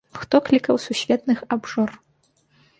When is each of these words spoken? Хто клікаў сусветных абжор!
Хто 0.19 0.39
клікаў 0.47 0.79
сусветных 0.87 1.45
абжор! 1.59 1.89